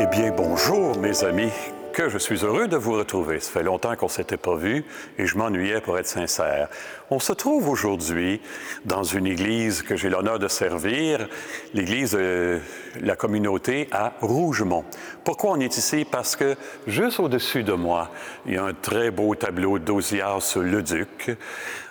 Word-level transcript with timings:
Eh 0.00 0.06
bien, 0.06 0.30
bonjour 0.30 0.96
mes 0.96 1.24
amis, 1.24 1.50
je 2.06 2.18
suis 2.18 2.44
heureux 2.44 2.68
de 2.68 2.76
vous 2.76 2.92
retrouver. 2.92 3.40
Ça 3.40 3.50
fait 3.50 3.64
longtemps 3.64 3.96
qu'on 3.96 4.06
ne 4.06 4.10
s'était 4.10 4.36
pas 4.36 4.54
vu 4.54 4.84
et 5.18 5.26
je 5.26 5.36
m'ennuyais 5.36 5.80
pour 5.80 5.98
être 5.98 6.06
sincère. 6.06 6.68
On 7.10 7.18
se 7.18 7.32
trouve 7.32 7.68
aujourd'hui 7.68 8.40
dans 8.84 9.02
une 9.02 9.26
église 9.26 9.82
que 9.82 9.96
j'ai 9.96 10.08
l'honneur 10.08 10.38
de 10.38 10.46
servir, 10.46 11.28
l'église 11.74 12.12
de 12.12 12.60
la 13.00 13.16
communauté 13.16 13.88
à 13.90 14.12
Rougemont. 14.20 14.84
Pourquoi 15.24 15.52
on 15.52 15.60
est 15.60 15.76
ici? 15.76 16.06
Parce 16.08 16.36
que 16.36 16.54
juste 16.86 17.18
au-dessus 17.18 17.64
de 17.64 17.72
moi, 17.72 18.10
il 18.46 18.54
y 18.54 18.56
a 18.56 18.64
un 18.64 18.74
très 18.74 19.10
beau 19.10 19.34
tableau 19.34 19.78
d'Ozias 19.78 20.56
Leduc, 20.56 21.30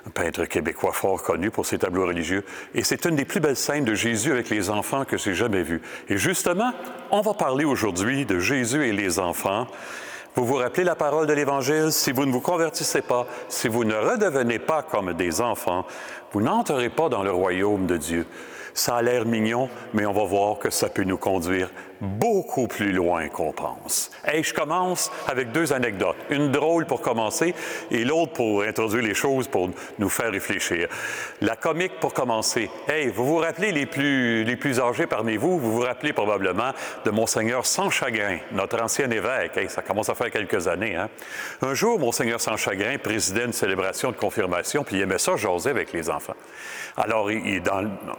un 0.08 0.10
peintre 0.12 0.46
québécois 0.46 0.94
fort 0.94 1.22
connu 1.22 1.52
pour 1.52 1.66
ses 1.66 1.80
tableaux 1.80 2.06
religieux. 2.06 2.46
Et 2.74 2.84
c'est 2.84 3.06
une 3.06 3.16
des 3.16 3.26
plus 3.26 3.40
belles 3.40 3.58
scènes 3.58 3.84
de 3.86 3.94
Jésus 3.94 4.32
avec 4.32 4.50
les 4.50 4.70
enfants 4.70 5.04
que 5.04 5.18
j'ai 5.18 5.34
jamais 5.34 5.64
vues. 5.64 5.82
Et 6.08 6.18
justement, 6.18 6.72
on 7.12 7.22
va 7.22 7.34
parler 7.34 7.66
aujourd'hui 7.66 8.26
de 8.26 8.40
Jésus 8.40 8.88
et 8.88 8.94
les 8.94 9.20
enfants. 9.20 9.68
Vous 10.38 10.46
vous 10.46 10.58
rappelez 10.58 10.84
la 10.84 10.94
parole 10.94 11.26
de 11.26 11.34
l'Évangile? 11.34 11.92
Si 11.92 12.12
vous 12.12 12.24
ne 12.24 12.32
vous 12.32 12.42
convertissez 12.42 13.02
pas, 13.02 13.26
si 13.50 13.68
vous 13.68 13.84
ne 13.84 13.96
redevenez 13.96 14.60
pas 14.60 14.84
comme 14.84 15.14
des 15.14 15.42
enfants, 15.42 15.84
vous 16.32 16.42
n'entrerez 16.42 16.90
pas 16.90 17.10
dans 17.10 17.24
le 17.24 17.32
royaume 17.32 17.88
de 17.88 17.98
Dieu. 17.98 18.28
Ça 18.78 18.98
a 18.98 19.02
l'air 19.02 19.26
mignon, 19.26 19.70
mais 19.96 20.06
on 20.06 20.14
va 20.14 20.24
voir 20.24 20.60
que 20.60 20.70
ça 20.70 20.88
peut 20.88 21.04
nous 21.04 21.18
conduire 21.18 21.72
beaucoup 22.00 22.68
plus 22.68 22.92
loin 22.92 23.28
qu'on 23.28 23.52
pense. 23.52 24.12
Et 24.32 24.44
je 24.44 24.54
commence 24.54 25.12
avec 25.28 25.52
deux 25.52 25.74
anecdotes. 25.74 26.16
Une 26.30 26.52
drôle 26.52 26.86
pour 26.86 27.02
commencer 27.02 27.56
et 27.90 28.04
l'autre 28.04 28.34
pour 28.34 28.62
introduire 28.62 29.04
les 29.04 29.16
choses, 29.16 29.48
pour 29.48 29.72
nous 29.98 30.10
faire 30.10 30.32
réfléchir. 30.32 30.90
La 31.42 31.56
comique 31.56 32.00
pour 32.00 32.14
commencer. 32.14 32.70
Hey, 32.88 33.08
vous 33.08 33.26
vous 33.26 33.38
rappelez 33.38 33.72
les 33.72 33.88
plus, 33.88 34.44
les 34.44 34.56
plus 34.56 34.80
âgés 34.80 35.08
parmi 35.08 35.38
vous, 35.38 35.58
vous 35.58 35.72
vous 35.72 35.82
rappelez 35.82 36.14
probablement 36.14 36.72
de 37.04 37.10
Monseigneur 37.10 37.66
Sans 37.66 37.90
Chagrin, 37.90 38.38
notre 38.52 38.80
ancien 38.80 39.10
évêque. 39.10 39.58
Hey, 39.58 39.70
ça 39.70 39.82
commence 39.82 40.10
à 40.10 40.14
faire 40.14 40.30
quelques 40.30 40.68
années. 40.68 40.96
Hein? 40.96 41.10
Un 41.64 41.74
jour, 41.74 41.98
Monseigneur 41.98 42.40
Sans 42.40 42.58
Chagrin 42.58 43.00
présidait 43.00 43.46
une 43.46 43.54
célébration 43.54 44.12
de 44.12 44.18
confirmation, 44.18 44.84
puis 44.84 44.98
il 44.98 45.02
aimait 45.02 45.18
ça 45.18 45.36
jaser 45.36 45.72
avec 45.72 45.94
les 45.94 46.12
enfants. 46.12 46.36
Alors, 46.96 47.32
il, 47.32 47.62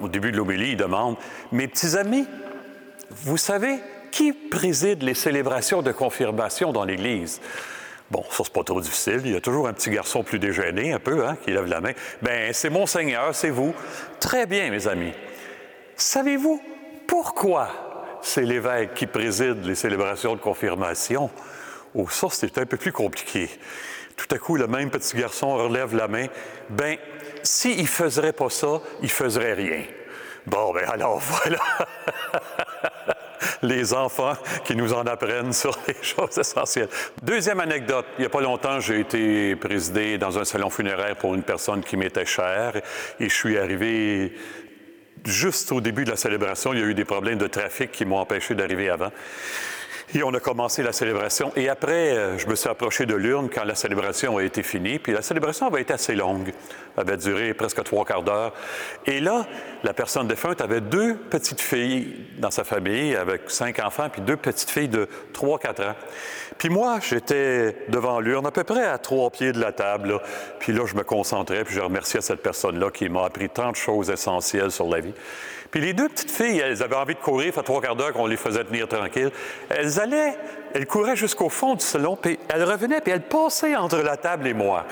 au 0.01 0.09
début 0.09 0.31
de 0.31 0.37
il 0.57 0.77
demande, 0.77 1.17
Mes 1.53 1.69
petits 1.69 1.97
amis, 1.97 2.27
vous 3.11 3.37
savez, 3.37 3.79
qui 4.11 4.33
préside 4.33 5.03
les 5.03 5.15
célébrations 5.15 5.83
de 5.83 5.93
confirmation 5.93 6.73
dans 6.73 6.85
l'Église? 6.85 7.41
Bon, 8.11 8.25
ça, 8.31 8.43
c'est 8.45 8.53
pas 8.53 8.65
trop 8.65 8.81
difficile. 8.81 9.21
Il 9.25 9.33
y 9.33 9.37
a 9.37 9.41
toujours 9.41 9.69
un 9.69 9.75
petit 9.75 9.91
garçon 9.91 10.23
plus 10.23 10.39
dégêné, 10.39 10.93
un 10.93 10.99
peu, 10.99 11.27
hein, 11.27 11.37
qui 11.45 11.51
lève 11.51 11.67
la 11.67 11.81
main. 11.81 11.93
Ben, 12.23 12.53
c'est 12.53 12.71
Monseigneur, 12.71 13.35
c'est 13.35 13.51
vous. 13.51 13.75
Très 14.19 14.47
bien, 14.47 14.71
mes 14.71 14.89
amis. 14.89 15.13
Savez-vous 15.97 16.63
pourquoi 17.07 17.69
c'est 18.23 18.43
l'évêque 18.43 18.95
qui 18.95 19.07
préside 19.07 19.65
les 19.65 19.75
célébrations 19.75 20.35
de 20.35 20.41
confirmation? 20.41 21.31
Oh, 21.95 22.09
ça, 22.09 22.29
c'est 22.31 22.57
un 22.59 22.67
peu 22.67 22.77
plus 22.79 22.93
compliqué. 22.93 23.51
Tout 24.17 24.35
à 24.35 24.39
coup, 24.39 24.57
le 24.57 24.67
même 24.67 24.91
petit 24.91 25.17
garçon 25.17 25.55
relève 25.57 25.95
la 25.95 26.09
main. 26.09 26.27
Ben, 26.71 26.97
s'il 27.43 27.83
ne 27.83 27.87
faisait 27.87 28.33
pas 28.33 28.49
ça, 28.49 28.81
il 29.03 29.11
ferait 29.11 29.53
rien. 29.53 29.83
Bon, 30.49 30.73
ben 30.73 30.89
alors 30.89 31.19
voilà 31.21 31.59
les 33.63 33.93
enfants 33.93 34.35
qui 34.65 34.77
nous 34.77 34.93
en 34.93 35.05
apprennent 35.07 35.53
sur 35.53 35.77
les 35.87 35.97
choses 36.03 36.39
essentielles. 36.39 36.89
Deuxième 37.23 37.61
anecdote, 37.61 38.07
il 38.19 38.23
n'y 38.23 38.27
a 38.27 38.31
pas 38.31 38.41
longtemps, 38.41 38.81
j'ai 38.81 39.01
été 39.01 39.57
présidé 39.57 40.17
dans 40.17 40.39
un 40.39 40.45
salon 40.45 40.71
funéraire 40.71 41.17
pour 41.17 41.35
une 41.35 41.43
personne 41.43 41.83
qui 41.83 41.97
m'était 41.97 42.25
chère 42.25 42.77
et 43.21 43.29
je 43.29 43.35
suis 43.35 43.59
arrivé 43.59 44.33
juste 45.25 45.73
au 45.73 45.81
début 45.81 46.05
de 46.05 46.11
la 46.11 46.17
célébration. 46.17 46.73
Il 46.73 46.81
y 46.81 46.83
a 46.83 46.87
eu 46.87 46.95
des 46.95 47.05
problèmes 47.05 47.39
de 47.39 47.47
trafic 47.47 47.91
qui 47.91 48.05
m'ont 48.05 48.19
empêché 48.19 48.55
d'arriver 48.55 48.89
avant. 48.89 49.11
Et 50.15 50.23
on 50.23 50.33
a 50.33 50.41
commencé 50.41 50.83
la 50.83 50.93
célébration. 50.93 51.53
Et 51.55 51.69
après, 51.69 52.17
euh, 52.17 52.39
je 52.39 52.47
me 52.47 52.55
suis 52.55 52.71
approché 52.71 53.05
de 53.05 53.15
l'urne 53.15 53.51
quand 53.51 53.65
la 53.65 53.75
célébration 53.75 54.39
a 54.39 54.43
été 54.43 54.63
finie. 54.63 54.99
Puis 54.99 55.13
la 55.13 55.21
célébration 55.21 55.67
avait 55.67 55.83
été 55.83 55.93
assez 55.93 56.15
longue. 56.15 56.55
Elle 56.97 57.03
avait 57.03 57.19
duré 57.19 57.53
presque 57.53 57.85
trois 57.85 58.07
quarts 58.07 58.23
d'heure. 58.23 58.55
Et 59.05 59.21
là, 59.21 59.47
la 59.85 59.93
personne 59.93 60.27
défunte 60.27 60.63
avait 60.63 60.81
deux 60.81 61.15
petites 61.15 61.61
filles 61.61 62.17
dans 62.39 62.51
sa 62.51 62.65
famille, 62.65 63.17
avec 63.17 63.51
cinq 63.51 63.81
enfants, 63.81 64.09
puis 64.11 64.23
deux 64.23 64.39
petites 64.39 64.71
filles 64.71 64.89
de 64.89 65.09
trois, 65.35 65.59
quatre 65.59 65.83
ans. 65.83 65.95
Puis 66.57 66.71
moi, 66.71 66.99
j'étais 67.03 67.77
devant 67.89 68.19
l'urne, 68.19 68.47
à 68.47 68.51
peu 68.51 68.65
près 68.65 68.85
à 68.85 68.97
trois 68.97 69.31
pieds 69.31 69.53
de 69.53 69.61
la 69.61 69.73
table. 69.73 70.21
Puis 70.59 70.73
là, 70.73 70.87
je 70.87 70.95
me 70.95 71.05
concentrais, 71.05 71.65
puis 71.65 71.75
je 71.75 71.81
remerciais 71.81 72.23
cette 72.23 72.43
personne-là 72.43 72.91
qui 72.91 73.11
m'a 73.11 73.27
appris 73.27 73.51
tant 73.51 73.71
de 73.73 73.77
choses 73.77 74.09
essentielles 74.09 74.71
sur 74.71 74.89
la 74.89 75.01
vie. 75.01 75.15
Puis 75.71 75.81
les 75.83 75.93
deux 75.93 76.09
petites 76.09 76.31
filles, 76.31 76.61
elles 76.61 76.83
avaient 76.83 76.97
envie 76.97 77.15
de 77.15 77.21
courir, 77.21 77.53
fait 77.53 77.63
trois 77.63 77.81
quarts 77.81 77.97
d'heure 77.97 78.13
qu'on 78.13 78.27
les 78.27 78.37
faisait 78.39 78.65
tenir 78.65 78.89
tranquilles. 78.89 79.31
Allaient, 79.99 80.37
elles 80.75 80.87
couraient 80.87 81.17
jusqu'au 81.17 81.49
fond 81.49 81.75
du 81.75 81.85
salon, 81.85 82.17
puis 82.17 82.39
elles 82.49 82.65
revenaient, 82.65 83.01
puis 83.01 83.13
elles 83.13 83.23
passaient 83.23 83.77
entre 83.77 83.99
la 83.99 84.17
table 84.17 84.47
et 84.47 84.55
moi. 84.55 84.85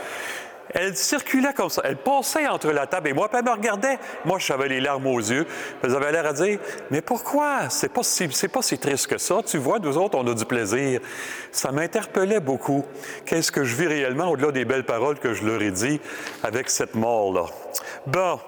Elles 0.71 0.97
circulaient 0.97 1.53
comme 1.55 1.71
ça. 1.71 1.83
Elles 1.84 1.97
passaient 1.97 2.47
entre 2.49 2.71
la 2.71 2.87
table 2.87 3.09
et 3.09 3.12
moi, 3.12 3.28
puis 3.28 3.39
elles 3.39 3.44
me 3.44 3.50
regardaient. 3.50 3.99
Moi, 4.25 4.39
j'avais 4.39 4.69
les 4.69 4.81
larmes 4.81 5.06
aux 5.06 5.19
yeux. 5.19 5.47
Elles 5.83 5.94
avaient 5.94 6.12
l'air 6.12 6.27
à 6.27 6.33
dire 6.33 6.59
Mais 6.91 7.00
pourquoi? 7.00 7.71
C'est 7.71 7.89
pas, 7.89 8.03
si, 8.03 8.28
pas 8.49 8.62
si 8.62 8.78
triste 8.78 9.06
que 9.06 9.17
ça. 9.17 9.39
Tu 9.47 9.59
vois, 9.59 9.78
nous 9.78 9.97
autres, 9.97 10.19
on 10.19 10.27
a 10.27 10.34
du 10.34 10.44
plaisir. 10.44 11.00
Ça 11.53 11.73
m'interpellait 11.73 12.41
beaucoup. 12.41 12.84
Qu'est-ce 13.25 13.53
que 13.53 13.65
je 13.65 13.75
vis 13.77 13.87
réellement 13.87 14.28
au-delà 14.28 14.53
des 14.53 14.65
belles 14.65 14.84
paroles 14.84 15.19
que 15.19 15.34
je 15.34 15.47
leur 15.47 15.62
ai 15.62 15.71
dit 15.71 16.00
avec 16.43 16.69
cette 16.69 16.94
mort-là? 16.94 17.47
Bon. 18.06 18.38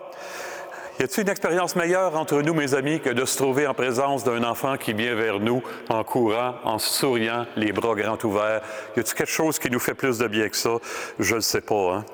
Y 1.01 1.05
a-t-il 1.05 1.23
une 1.23 1.29
expérience 1.29 1.77
meilleure 1.77 2.17
entre 2.17 2.43
nous, 2.43 2.55
mes 2.55 2.75
amis, 2.75 2.99
que 2.99 3.11
de 3.11 3.25
se 3.25 3.37
trouver 3.37 3.69
en 3.69 3.75
présence 3.75 4.25
d'un 4.25 4.43
enfant 4.43 4.77
qui 4.77 4.95
vient 4.95 5.15
vers 5.15 5.39
nous 5.39 5.63
en 5.89 6.03
courant, 6.03 6.57
en 6.65 6.81
souriant, 6.81 7.47
les 7.55 7.71
bras 7.71 7.95
grands 7.95 8.19
ouverts? 8.25 8.63
Y 8.97 9.01
a-t-il 9.01 9.15
quelque 9.15 9.31
chose 9.31 9.61
qui 9.61 9.71
nous 9.71 9.79
fait 9.79 9.95
plus 9.95 10.19
de 10.19 10.27
bien 10.27 10.49
que 10.49 10.57
ça? 10.57 10.79
Je 11.21 11.37
ne 11.37 11.41
sais 11.41 11.61
pas. 11.61 11.95
Hein? 11.95 12.05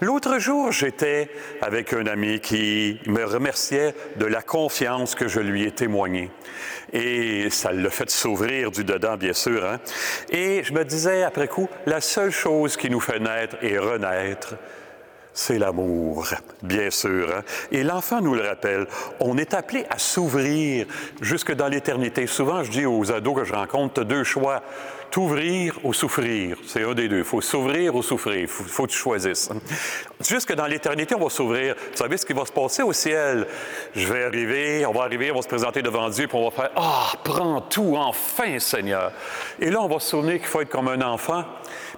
L'autre 0.00 0.38
jour, 0.38 0.72
j'étais 0.72 1.28
avec 1.60 1.92
un 1.92 2.06
ami 2.06 2.40
qui 2.40 2.98
me 3.04 3.22
remerciait 3.22 3.94
de 4.16 4.24
la 4.24 4.40
confiance 4.40 5.14
que 5.14 5.28
je 5.28 5.40
lui 5.40 5.66
ai 5.66 5.70
témoignée. 5.70 6.30
Et 6.94 7.50
ça 7.50 7.70
l'a 7.70 7.90
fait 7.90 8.08
s'ouvrir 8.08 8.70
du 8.70 8.82
dedans, 8.82 9.18
bien 9.18 9.34
sûr. 9.34 9.62
Hein? 9.62 9.78
Et 10.30 10.62
je 10.64 10.72
me 10.72 10.86
disais 10.86 11.22
après 11.22 11.48
coup, 11.48 11.68
la 11.84 12.00
seule 12.00 12.30
chose 12.30 12.78
qui 12.78 12.88
nous 12.88 13.00
fait 13.00 13.20
naître 13.20 13.56
et 13.60 13.78
renaître, 13.78 14.54
c'est 15.34 15.58
l'amour, 15.58 16.26
bien 16.62 16.90
sûr. 16.90 17.34
Hein? 17.34 17.42
Et 17.70 17.82
l'enfant 17.82 18.20
nous 18.20 18.34
le 18.34 18.42
rappelle. 18.42 18.86
On 19.20 19.38
est 19.38 19.54
appelé 19.54 19.86
à 19.88 19.98
s'ouvrir 19.98 20.86
jusque 21.20 21.52
dans 21.54 21.68
l'éternité. 21.68 22.26
Souvent, 22.26 22.62
je 22.62 22.70
dis 22.70 22.86
aux 22.86 23.10
ados 23.12 23.36
que 23.36 23.44
je 23.44 23.54
rencontre, 23.54 24.04
deux 24.04 24.24
choix. 24.24 24.62
T'ouvrir 25.12 25.78
ou 25.84 25.92
souffrir. 25.92 26.56
C'est 26.66 26.84
un 26.84 26.94
des 26.94 27.06
deux. 27.06 27.18
Il 27.18 27.24
faut 27.24 27.42
s'ouvrir 27.42 27.94
ou 27.94 28.02
souffrir. 28.02 28.38
Il 28.38 28.48
faut, 28.48 28.64
faut, 28.64 28.86
que 28.86 28.92
tu 28.92 28.96
choisisses. 28.96 29.50
Jusque 30.26 30.54
dans 30.54 30.64
l'éternité, 30.64 31.14
on 31.14 31.22
va 31.22 31.28
s'ouvrir. 31.28 31.74
Vous 31.74 31.96
savez 31.98 32.16
ce 32.16 32.24
qui 32.24 32.32
va 32.32 32.46
se 32.46 32.52
passer 32.52 32.82
au 32.82 32.94
ciel? 32.94 33.46
Je 33.94 34.10
vais 34.10 34.24
arriver, 34.24 34.86
on 34.86 34.92
va 34.92 35.02
arriver, 35.02 35.30
on 35.30 35.34
va 35.34 35.42
se 35.42 35.48
présenter 35.48 35.82
devant 35.82 36.08
Dieu, 36.08 36.26
puis 36.28 36.38
on 36.38 36.48
va 36.48 36.50
faire 36.50 36.70
Ah, 36.76 37.12
prends 37.22 37.60
tout, 37.60 37.94
enfin, 37.94 38.58
Seigneur. 38.58 39.12
Et 39.60 39.70
là, 39.70 39.82
on 39.82 39.86
va 39.86 40.00
se 40.00 40.08
souvenir 40.08 40.38
qu'il 40.38 40.46
faut 40.46 40.62
être 40.62 40.70
comme 40.70 40.88
un 40.88 41.02
enfant. 41.02 41.44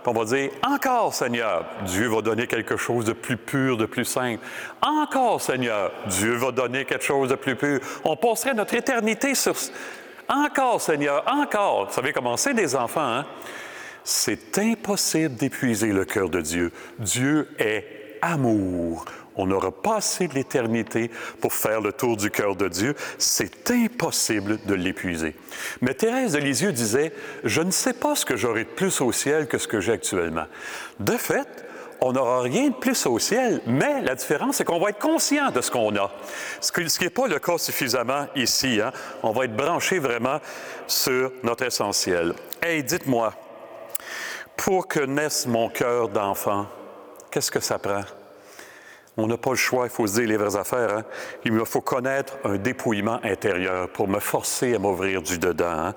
Puis 0.02 0.12
on 0.12 0.12
va 0.12 0.24
dire 0.24 0.50
Encore, 0.64 1.14
Seigneur, 1.14 1.66
Dieu 1.86 2.08
va 2.08 2.20
donner 2.20 2.48
quelque 2.48 2.76
chose 2.76 3.04
de 3.04 3.12
plus 3.12 3.36
pur, 3.36 3.76
de 3.76 3.86
plus 3.86 4.04
simple. 4.04 4.44
Encore, 4.82 5.40
Seigneur, 5.40 5.92
Dieu 6.08 6.34
va 6.34 6.50
donner 6.50 6.84
quelque 6.84 7.04
chose 7.04 7.28
de 7.28 7.36
plus 7.36 7.54
pur. 7.54 7.78
On 8.02 8.16
passerait 8.16 8.54
notre 8.54 8.74
éternité 8.74 9.36
sur. 9.36 9.54
Encore, 10.28 10.80
Seigneur, 10.80 11.24
encore. 11.26 11.86
Vous 11.86 11.92
savez 11.92 12.12
comment 12.12 12.36
c'est 12.36 12.54
des 12.54 12.74
enfants, 12.74 13.18
hein? 13.18 13.26
C'est 14.04 14.58
impossible 14.58 15.34
d'épuiser 15.34 15.88
le 15.88 16.04
cœur 16.04 16.28
de 16.28 16.40
Dieu. 16.40 16.72
Dieu 16.98 17.48
est 17.58 18.18
amour. 18.20 19.06
On 19.36 19.46
n'aura 19.46 19.72
pas 19.72 19.96
assez 19.96 20.28
de 20.28 20.34
l'éternité 20.34 21.10
pour 21.40 21.52
faire 21.52 21.80
le 21.80 21.92
tour 21.92 22.16
du 22.16 22.30
cœur 22.30 22.54
de 22.54 22.68
Dieu. 22.68 22.94
C'est 23.18 23.70
impossible 23.70 24.58
de 24.66 24.74
l'épuiser. 24.74 25.34
Mais 25.80 25.94
Thérèse 25.94 26.32
de 26.32 26.38
Lisieux 26.38 26.72
disait, 26.72 27.12
je 27.42 27.62
ne 27.62 27.70
sais 27.70 27.94
pas 27.94 28.14
ce 28.14 28.24
que 28.24 28.36
j'aurai 28.36 28.64
de 28.64 28.68
plus 28.68 29.00
au 29.00 29.10
ciel 29.10 29.48
que 29.48 29.58
ce 29.58 29.66
que 29.66 29.80
j'ai 29.80 29.92
actuellement. 29.92 30.46
De 31.00 31.16
fait, 31.16 31.64
on 32.00 32.12
n'aura 32.12 32.40
rien 32.40 32.68
de 32.68 32.74
plus 32.74 33.06
au 33.06 33.18
ciel, 33.18 33.60
mais 33.66 34.02
la 34.02 34.14
différence, 34.14 34.56
c'est 34.56 34.64
qu'on 34.64 34.78
va 34.78 34.90
être 34.90 34.98
conscient 34.98 35.50
de 35.50 35.60
ce 35.60 35.70
qu'on 35.70 35.94
a. 35.96 36.10
Ce 36.60 36.70
qui 36.72 37.04
n'est 37.04 37.10
pas 37.10 37.26
le 37.26 37.38
cas 37.38 37.58
suffisamment 37.58 38.26
ici. 38.34 38.80
Hein? 38.80 38.92
On 39.22 39.32
va 39.32 39.44
être 39.44 39.56
branché 39.56 39.98
vraiment 39.98 40.40
sur 40.86 41.32
notre 41.42 41.64
essentiel. 41.64 42.34
Hey, 42.62 42.82
dites-moi, 42.82 43.32
pour 44.56 44.86
que 44.86 45.00
naisse 45.00 45.46
mon 45.46 45.68
cœur 45.68 46.08
d'enfant, 46.08 46.66
qu'est-ce 47.30 47.50
que 47.50 47.60
ça 47.60 47.78
prend? 47.78 48.02
On 49.16 49.28
n'a 49.28 49.36
pas 49.36 49.50
le 49.50 49.56
choix, 49.56 49.86
il 49.86 49.90
faut 49.90 50.08
se 50.08 50.14
dire 50.14 50.28
les 50.28 50.36
vraies 50.36 50.56
affaires. 50.56 50.98
Hein. 50.98 51.04
Il 51.44 51.52
me 51.52 51.64
faut 51.64 51.80
connaître 51.80 52.36
un 52.44 52.56
dépouillement 52.56 53.20
intérieur 53.22 53.88
pour 53.90 54.08
me 54.08 54.18
forcer 54.18 54.74
à 54.74 54.80
m'ouvrir 54.80 55.22
du 55.22 55.38
dedans. 55.38 55.66
Hein. 55.68 55.94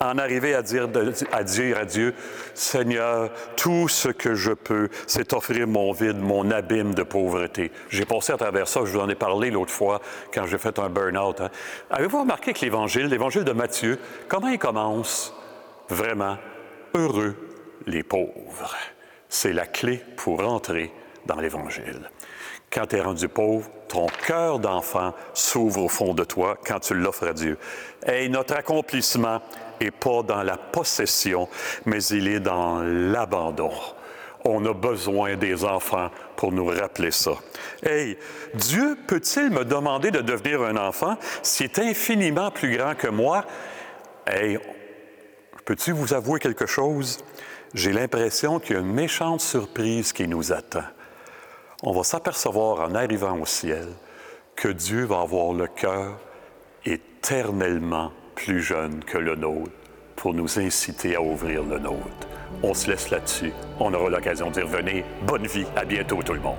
En 0.00 0.18
arriver 0.18 0.54
à 0.54 0.60
dire, 0.60 0.86
à 1.32 1.44
dire 1.44 1.78
à 1.78 1.84
Dieu, 1.86 2.14
Seigneur, 2.52 3.30
tout 3.56 3.88
ce 3.88 4.08
que 4.08 4.34
je 4.34 4.52
peux, 4.52 4.90
c'est 5.06 5.32
offrir 5.32 5.66
mon 5.66 5.92
vide, 5.92 6.18
mon 6.18 6.50
abîme 6.50 6.94
de 6.94 7.02
pauvreté. 7.02 7.72
J'ai 7.88 8.04
passé 8.04 8.34
à 8.34 8.36
travers 8.36 8.68
ça, 8.68 8.80
je 8.84 8.92
vous 8.92 9.00
en 9.00 9.08
ai 9.08 9.14
parlé 9.14 9.50
l'autre 9.50 9.72
fois 9.72 10.02
quand 10.34 10.44
j'ai 10.44 10.58
fait 10.58 10.78
un 10.78 10.90
burn-out. 10.90 11.40
Hein. 11.40 11.50
Avez-vous 11.90 12.20
remarqué 12.20 12.52
que 12.52 12.60
l'Évangile, 12.60 13.06
l'Évangile 13.06 13.44
de 13.44 13.52
Matthieu, 13.52 13.98
comment 14.28 14.48
il 14.48 14.58
commence? 14.58 15.34
Vraiment, 15.88 16.36
heureux 16.94 17.34
les 17.86 18.02
pauvres. 18.02 18.76
C'est 19.30 19.54
la 19.54 19.66
clé 19.66 20.02
pour 20.16 20.40
entrer 20.46 20.92
dans 21.26 21.40
l'Évangile. 21.40 22.10
Quand 22.70 22.86
tu 22.86 22.96
es 22.96 23.00
rendu 23.00 23.28
pauvre, 23.28 23.70
ton 23.88 24.06
cœur 24.26 24.58
d'enfant 24.58 25.14
s'ouvre 25.32 25.84
au 25.84 25.88
fond 25.88 26.12
de 26.12 26.24
toi 26.24 26.58
quand 26.66 26.80
tu 26.80 26.94
l'offres 26.94 27.28
à 27.28 27.32
Dieu. 27.32 27.56
Et 28.06 28.28
notre 28.28 28.54
accomplissement 28.54 29.40
n'est 29.80 29.90
pas 29.90 30.22
dans 30.22 30.42
la 30.42 30.58
possession, 30.58 31.48
mais 31.86 32.04
il 32.04 32.28
est 32.28 32.40
dans 32.40 32.82
l'abandon. 32.82 33.72
On 34.44 34.64
a 34.66 34.74
besoin 34.74 35.36
des 35.36 35.64
enfants 35.64 36.10
pour 36.36 36.52
nous 36.52 36.66
rappeler 36.66 37.10
ça. 37.10 37.32
Hey, 37.82 38.18
Dieu 38.54 38.96
peut-il 39.06 39.50
me 39.50 39.64
demander 39.64 40.10
de 40.10 40.20
devenir 40.20 40.62
un 40.62 40.76
enfant 40.76 41.16
s'il 41.42 41.66
est 41.66 41.78
infiniment 41.78 42.50
plus 42.50 42.76
grand 42.76 42.94
que 42.94 43.08
moi? 43.08 43.44
Hey, 44.26 44.58
peux-tu 45.64 45.92
vous 45.92 46.12
avouer 46.12 46.38
quelque 46.38 46.66
chose? 46.66 47.18
J'ai 47.74 47.92
l'impression 47.92 48.60
qu'il 48.60 48.76
y 48.76 48.78
a 48.78 48.80
une 48.80 48.92
méchante 48.92 49.40
surprise 49.40 50.12
qui 50.12 50.28
nous 50.28 50.52
attend 50.52 50.84
on 51.82 51.92
va 51.92 52.02
s'apercevoir 52.02 52.88
en 52.88 52.94
arrivant 52.94 53.38
au 53.38 53.46
ciel 53.46 53.86
que 54.56 54.68
Dieu 54.68 55.04
va 55.04 55.20
avoir 55.20 55.52
le 55.52 55.66
cœur 55.66 56.18
éternellement 56.84 58.12
plus 58.34 58.60
jeune 58.60 59.04
que 59.04 59.18
le 59.18 59.36
nôtre 59.36 59.72
pour 60.16 60.34
nous 60.34 60.58
inciter 60.58 61.14
à 61.14 61.22
ouvrir 61.22 61.62
le 61.62 61.78
nôtre. 61.78 62.26
On 62.62 62.74
se 62.74 62.90
laisse 62.90 63.10
là-dessus. 63.10 63.52
On 63.78 63.94
aura 63.94 64.10
l'occasion 64.10 64.50
d'y 64.50 64.62
revenir. 64.62 65.04
Bonne 65.22 65.46
vie. 65.46 65.66
À 65.76 65.84
bientôt 65.84 66.20
tout 66.22 66.32
le 66.32 66.40
monde. 66.40 66.56